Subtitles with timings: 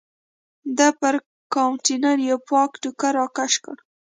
[0.77, 1.15] ده پر
[1.53, 3.75] کاونټر یو پاک ټوکر راکش کړ.